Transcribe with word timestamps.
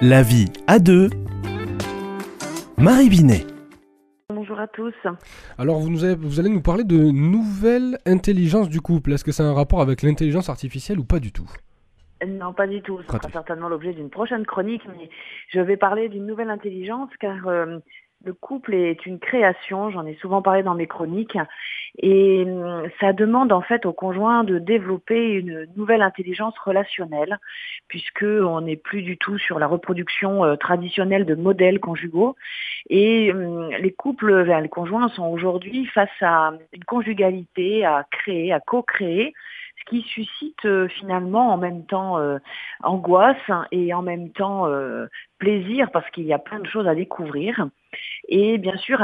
La 0.00 0.22
vie 0.22 0.46
à 0.66 0.78
deux. 0.78 1.10
Marie 2.76 3.08
Binet. 3.08 3.44
Bonjour 4.32 4.58
à 4.60 4.68
tous. 4.68 4.94
Alors 5.58 5.78
vous, 5.80 5.90
nous 5.90 6.04
avez- 6.04 6.14
vous 6.14 6.38
allez 6.38 6.50
nous 6.50 6.60
parler 6.62 6.84
de 6.84 6.96
nouvelle 6.96 7.98
intelligence 8.06 8.68
du 8.68 8.80
couple. 8.80 9.12
Est-ce 9.12 9.24
que 9.24 9.32
c'est 9.32 9.42
un 9.42 9.54
rapport 9.54 9.80
avec 9.80 10.02
l'intelligence 10.02 10.48
artificielle 10.48 10.98
ou 10.98 11.04
pas 11.04 11.18
du 11.18 11.32
tout? 11.32 11.48
Non, 12.26 12.52
pas 12.52 12.66
du 12.66 12.82
tout. 12.82 13.00
Ce 13.02 13.06
sera 13.06 13.30
certainement 13.30 13.68
l'objet 13.68 13.92
d'une 13.92 14.10
prochaine 14.10 14.44
chronique, 14.44 14.82
mais 14.96 15.08
je 15.50 15.60
vais 15.60 15.76
parler 15.76 16.08
d'une 16.08 16.26
nouvelle 16.26 16.50
intelligence 16.50 17.10
car 17.20 17.46
euh, 17.46 17.78
le 18.24 18.32
couple 18.34 18.74
est 18.74 19.06
une 19.06 19.18
création, 19.18 19.90
j'en 19.90 20.04
ai 20.06 20.16
souvent 20.16 20.42
parlé 20.42 20.62
dans 20.64 20.74
mes 20.74 20.88
chroniques, 20.88 21.38
et 21.98 22.44
hum, 22.46 22.88
ça 23.00 23.12
demande 23.12 23.52
en 23.52 23.60
fait 23.60 23.84
au 23.84 23.92
conjoint 23.92 24.44
de 24.44 24.58
développer 24.58 25.32
une 25.32 25.66
nouvelle 25.76 26.02
intelligence 26.02 26.56
relationnelle, 26.58 27.38
puisque 27.88 28.22
on 28.24 28.60
n'est 28.60 28.76
plus 28.76 29.02
du 29.02 29.16
tout 29.16 29.38
sur 29.38 29.58
la 29.58 29.66
reproduction 29.66 30.44
euh, 30.44 30.56
traditionnelle 30.56 31.24
de 31.26 31.34
modèles 31.34 31.80
conjugaux, 31.80 32.36
et 32.88 33.32
hum, 33.32 33.70
les 33.70 33.92
couples, 33.92 34.44
les 34.44 34.68
conjoints 34.68 35.08
sont 35.08 35.26
aujourd'hui 35.26 35.86
face 35.86 36.08
à 36.20 36.52
une 36.72 36.84
conjugalité 36.84 37.84
à 37.84 38.06
créer, 38.10 38.52
à 38.52 38.60
co-créer, 38.60 39.34
ce 39.80 39.90
qui 39.90 40.02
suscite 40.02 40.64
euh, 40.66 40.88
finalement 40.88 41.52
en 41.52 41.56
même 41.56 41.84
temps 41.86 42.18
euh, 42.18 42.38
angoisse 42.82 43.36
et 43.72 43.92
en 43.92 44.02
même 44.02 44.30
temps 44.30 44.66
plaisir 45.38 45.90
parce 45.90 46.08
qu'il 46.10 46.24
y 46.24 46.32
a 46.32 46.38
plein 46.38 46.60
de 46.60 46.66
choses 46.66 46.86
à 46.86 46.94
découvrir. 46.94 47.68
Et 48.28 48.58
bien 48.58 48.76
sûr, 48.76 48.98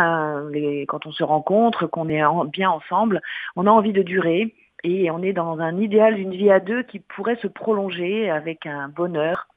les- 0.51 0.87
quand 0.87 1.07
on 1.07 1.13
se 1.13 1.25
rencontre, 1.25 1.87
qu'on 1.87 2.09
est 2.09 2.23
en- 2.23 2.45
bien 2.45 2.71
ensemble, 2.71 3.23
on 3.57 3.67
a 3.67 3.71
envie 3.71 3.93
de 3.93 4.03
durer 4.03 4.55
et 4.85 5.11
on 5.11 5.23
est 5.23 5.33
dans 5.33 5.59
un 5.61 5.79
idéal 5.79 6.15
d'une 6.15 6.33
vie 6.33 6.51
à 6.51 6.61
deux 6.61 6.83
qui 6.83 7.01
pourrait 7.01 7.37
se 7.37 7.47
prolonger 7.47 8.31
avec 8.31 8.67
un 8.67 8.89
bonheur. 8.89 9.49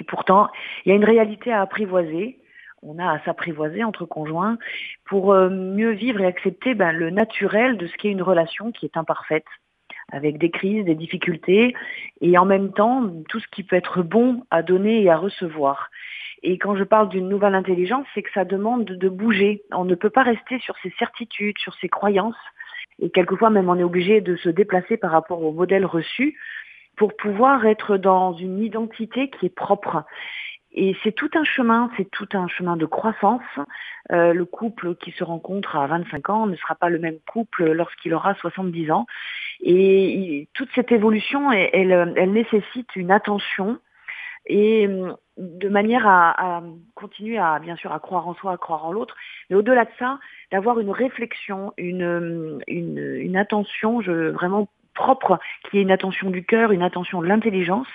Et 0.00 0.04
pourtant, 0.04 0.48
il 0.84 0.90
y 0.90 0.92
a 0.92 0.96
une 0.96 1.04
réalité 1.04 1.52
à 1.52 1.62
apprivoiser. 1.62 2.40
On 2.82 2.98
a 2.98 3.10
à 3.10 3.20
s'apprivoiser 3.20 3.84
entre 3.84 4.04
conjoints 4.04 4.58
pour 5.06 5.32
euh, 5.32 5.48
mieux 5.48 5.92
vivre 5.92 6.20
et 6.20 6.26
accepter 6.26 6.74
ben, 6.74 6.92
le 6.92 7.10
naturel 7.10 7.78
de 7.78 7.86
ce 7.86 7.96
qu'est 7.96 8.10
une 8.10 8.22
relation 8.22 8.72
qui 8.72 8.86
est 8.86 8.96
imparfaite 8.96 9.46
avec 10.12 10.38
des 10.38 10.50
crises, 10.50 10.84
des 10.84 10.94
difficultés, 10.94 11.74
et 12.20 12.38
en 12.38 12.44
même 12.44 12.72
temps 12.72 13.10
tout 13.28 13.40
ce 13.40 13.48
qui 13.48 13.62
peut 13.62 13.76
être 13.76 14.02
bon 14.02 14.44
à 14.50 14.62
donner 14.62 15.02
et 15.02 15.10
à 15.10 15.16
recevoir. 15.16 15.90
Et 16.42 16.58
quand 16.58 16.76
je 16.76 16.84
parle 16.84 17.08
d'une 17.08 17.28
nouvelle 17.28 17.54
intelligence, 17.54 18.06
c'est 18.14 18.22
que 18.22 18.32
ça 18.32 18.44
demande 18.44 18.84
de 18.84 19.08
bouger. 19.08 19.62
On 19.72 19.84
ne 19.84 19.94
peut 19.94 20.10
pas 20.10 20.22
rester 20.22 20.58
sur 20.60 20.76
ses 20.82 20.92
certitudes, 20.98 21.58
sur 21.58 21.74
ses 21.74 21.88
croyances, 21.88 22.36
et 23.00 23.10
quelquefois 23.10 23.50
même 23.50 23.68
on 23.68 23.78
est 23.78 23.84
obligé 23.84 24.20
de 24.20 24.36
se 24.36 24.48
déplacer 24.48 24.96
par 24.96 25.10
rapport 25.10 25.42
au 25.42 25.52
modèle 25.52 25.84
reçu 25.84 26.38
pour 26.96 27.14
pouvoir 27.16 27.66
être 27.66 27.96
dans 27.96 28.32
une 28.32 28.58
identité 28.58 29.28
qui 29.28 29.46
est 29.46 29.54
propre. 29.54 30.04
Et 30.76 30.94
c'est 31.02 31.12
tout 31.12 31.30
un 31.34 31.44
chemin, 31.44 31.90
c'est 31.96 32.10
tout 32.10 32.28
un 32.34 32.48
chemin 32.48 32.76
de 32.76 32.84
croissance. 32.84 33.42
Euh, 34.12 34.34
le 34.34 34.44
couple 34.44 34.94
qui 34.96 35.10
se 35.12 35.24
rencontre 35.24 35.76
à 35.76 35.86
25 35.86 36.28
ans 36.28 36.46
ne 36.46 36.54
sera 36.54 36.74
pas 36.74 36.90
le 36.90 36.98
même 36.98 37.18
couple 37.26 37.72
lorsqu'il 37.72 38.12
aura 38.12 38.34
70 38.34 38.90
ans. 38.90 39.06
Et 39.62 40.48
toute 40.52 40.68
cette 40.74 40.92
évolution, 40.92 41.50
elle, 41.50 42.14
nécessite 42.30 42.94
une 42.94 43.10
attention 43.10 43.78
et 44.48 44.86
hum, 44.86 45.16
de 45.38 45.68
manière 45.68 46.06
à, 46.06 46.62
continuer 46.94 47.38
à 47.38 47.58
bien 47.58 47.76
sûr 47.76 47.92
à 47.92 47.98
croire 47.98 48.28
en 48.28 48.34
soi, 48.34 48.52
à 48.52 48.56
croire 48.58 48.84
en 48.84 48.92
l'autre, 48.92 49.16
mais 49.48 49.56
au-delà 49.56 49.86
de 49.86 49.90
ça, 49.98 50.18
d'avoir 50.52 50.78
une 50.78 50.90
réflexion, 50.90 51.72
une, 51.78 52.04
hum, 52.04 52.60
une, 52.68 53.36
attention 53.36 54.00
vraiment 54.00 54.68
propre, 54.94 55.38
qui 55.64 55.78
est 55.78 55.82
une 55.82 55.90
attention 55.90 56.30
du 56.30 56.44
cœur, 56.44 56.70
une 56.70 56.82
attention 56.82 57.22
de 57.22 57.26
l'intelligence, 57.26 57.88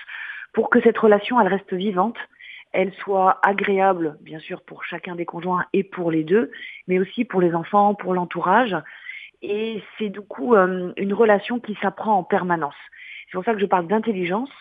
pour 0.53 0.69
que 0.69 0.81
cette 0.81 0.97
relation 0.97 1.39
elle 1.39 1.47
reste 1.47 1.73
vivante, 1.73 2.17
elle 2.73 2.93
soit 2.93 3.39
agréable 3.43 4.17
bien 4.21 4.39
sûr 4.39 4.61
pour 4.61 4.83
chacun 4.83 5.15
des 5.15 5.25
conjoints 5.25 5.65
et 5.73 5.83
pour 5.83 6.11
les 6.11 6.23
deux, 6.23 6.51
mais 6.87 6.99
aussi 6.99 7.25
pour 7.25 7.41
les 7.41 7.53
enfants, 7.53 7.95
pour 7.95 8.13
l'entourage. 8.13 8.75
Et 9.41 9.81
c'est 9.97 10.09
du 10.09 10.21
coup 10.21 10.55
euh, 10.55 10.93
une 10.97 11.13
relation 11.13 11.59
qui 11.59 11.75
s'apprend 11.81 12.17
en 12.17 12.23
permanence. 12.23 12.75
C'est 13.25 13.33
pour 13.33 13.43
ça 13.43 13.53
que 13.53 13.59
je 13.59 13.65
parle 13.65 13.87
d'intelligence, 13.87 14.51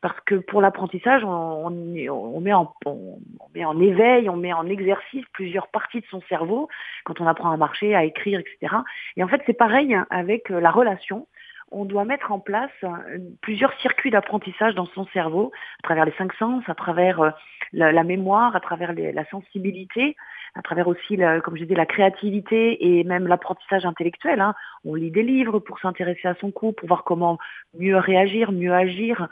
parce 0.00 0.18
que 0.20 0.36
pour 0.36 0.60
l'apprentissage, 0.60 1.24
on, 1.24 1.70
met 1.70 2.52
en 2.52 3.80
éveil, 3.80 4.28
on 4.28 4.36
met 4.36 4.52
en 4.52 4.66
exercice 4.66 5.24
plusieurs 5.32 5.68
parties 5.68 6.00
de 6.00 6.06
son 6.06 6.20
cerveau, 6.28 6.68
quand 7.04 7.20
on 7.20 7.26
apprend 7.26 7.50
à 7.50 7.56
marcher, 7.56 7.94
à 7.94 8.04
écrire, 8.04 8.38
etc. 8.38 8.76
Et 9.16 9.24
en 9.24 9.28
fait, 9.28 9.42
c'est 9.46 9.58
pareil 9.58 9.94
hein, 9.94 10.06
avec 10.10 10.50
euh, 10.50 10.60
la 10.60 10.70
relation. 10.70 11.26
On 11.70 11.84
doit 11.84 12.04
mettre 12.04 12.32
en 12.32 12.38
place 12.38 12.70
euh, 12.84 13.18
plusieurs 13.42 13.72
circuits 13.80 14.10
d'apprentissage 14.10 14.74
dans 14.74 14.86
son 14.86 15.06
cerveau, 15.08 15.52
à 15.80 15.82
travers 15.82 16.04
les 16.04 16.12
cinq 16.12 16.32
sens, 16.34 16.62
à 16.66 16.74
travers 16.74 17.20
euh, 17.20 17.30
la, 17.72 18.04
mémoire, 18.04 18.56
à 18.56 18.60
travers 18.60 18.92
la 18.94 19.24
sensibilité, 19.26 20.16
à 20.54 20.62
travers 20.62 20.88
aussi, 20.88 21.16
la, 21.16 21.40
comme 21.40 21.56
je 21.56 21.62
disais, 21.62 21.74
la 21.74 21.86
créativité 21.86 22.98
et 22.98 23.04
même 23.04 23.26
l'apprentissage 23.26 23.84
intellectuel. 23.84 24.40
hein. 24.40 24.54
On 24.84 24.94
lit 24.94 25.10
des 25.10 25.22
livres 25.22 25.58
pour 25.58 25.78
s'intéresser 25.78 26.28
à 26.28 26.34
son 26.36 26.50
couple, 26.50 26.80
pour 26.80 26.88
voir 26.88 27.04
comment 27.04 27.38
mieux 27.78 27.96
réagir, 27.96 28.50
mieux 28.50 28.72
agir. 28.72 29.28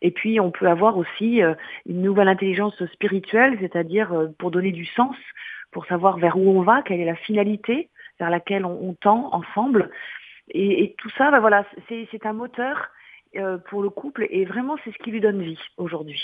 Et 0.00 0.10
puis, 0.10 0.40
on 0.40 0.50
peut 0.50 0.68
avoir 0.68 0.96
aussi 0.96 1.42
euh, 1.42 1.54
une 1.86 2.02
nouvelle 2.02 2.28
intelligence 2.28 2.82
spirituelle, 2.86 3.58
c'est-à-dire 3.60 4.28
pour 4.38 4.50
donner 4.50 4.72
du 4.72 4.86
sens, 4.86 5.16
pour 5.70 5.84
savoir 5.86 6.16
vers 6.18 6.36
où 6.38 6.58
on 6.58 6.62
va, 6.62 6.82
quelle 6.82 7.00
est 7.00 7.04
la 7.04 7.16
finalité 7.16 7.90
vers 8.20 8.30
laquelle 8.30 8.64
on 8.64 8.94
tend 8.94 9.28
ensemble. 9.32 9.90
Et, 10.48 10.94
tout 10.98 11.10
ça, 11.16 11.30
ben 11.30 11.40
voilà, 11.40 11.64
c'est 11.88 12.06
c'est 12.10 12.26
un 12.26 12.32
moteur 12.32 12.88
euh, 13.36 13.58
pour 13.58 13.82
le 13.82 13.90
couple 13.90 14.26
et 14.30 14.44
vraiment, 14.44 14.76
c'est 14.84 14.92
ce 14.92 14.98
qui 14.98 15.10
lui 15.10 15.20
donne 15.20 15.42
vie 15.42 15.58
aujourd'hui. 15.76 16.22